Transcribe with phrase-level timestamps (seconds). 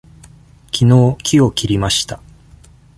[0.71, 2.19] きのう木を切りました。